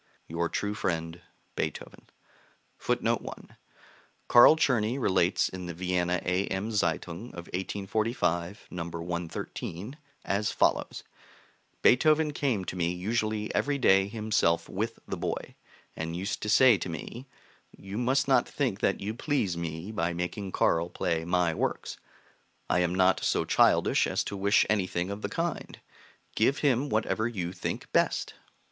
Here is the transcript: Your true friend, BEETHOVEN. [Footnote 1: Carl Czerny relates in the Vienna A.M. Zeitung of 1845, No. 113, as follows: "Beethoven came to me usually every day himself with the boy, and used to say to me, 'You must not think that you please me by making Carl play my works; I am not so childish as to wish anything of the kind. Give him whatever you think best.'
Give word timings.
Your 0.27 0.49
true 0.49 0.73
friend, 0.73 1.21
BEETHOVEN. 1.55 2.07
[Footnote 2.79 3.21
1: 3.21 3.55
Carl 4.27 4.55
Czerny 4.55 4.99
relates 4.99 5.47
in 5.47 5.67
the 5.67 5.75
Vienna 5.75 6.19
A.M. 6.25 6.71
Zeitung 6.71 7.27
of 7.35 7.45
1845, 7.53 8.65
No. 8.71 8.85
113, 8.85 9.97
as 10.25 10.51
follows: 10.51 11.03
"Beethoven 11.83 12.33
came 12.33 12.65
to 12.65 12.75
me 12.75 12.91
usually 12.91 13.53
every 13.53 13.77
day 13.77 14.07
himself 14.07 14.67
with 14.67 14.97
the 15.07 15.17
boy, 15.17 15.53
and 15.95 16.17
used 16.17 16.41
to 16.41 16.49
say 16.49 16.79
to 16.79 16.89
me, 16.89 17.27
'You 17.69 17.99
must 17.99 18.27
not 18.27 18.49
think 18.49 18.79
that 18.79 19.01
you 19.01 19.13
please 19.13 19.55
me 19.55 19.91
by 19.91 20.13
making 20.13 20.51
Carl 20.51 20.89
play 20.89 21.25
my 21.25 21.53
works; 21.53 21.97
I 22.67 22.79
am 22.79 22.95
not 22.95 23.23
so 23.23 23.45
childish 23.45 24.07
as 24.07 24.23
to 24.23 24.35
wish 24.35 24.65
anything 24.67 25.11
of 25.11 25.21
the 25.21 25.29
kind. 25.29 25.79
Give 26.33 26.57
him 26.57 26.89
whatever 26.89 27.27
you 27.27 27.53
think 27.53 27.91
best.' 27.91 28.33